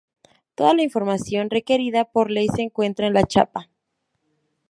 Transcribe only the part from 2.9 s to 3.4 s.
en la